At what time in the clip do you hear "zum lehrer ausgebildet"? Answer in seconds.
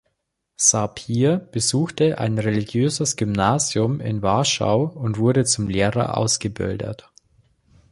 5.45-7.07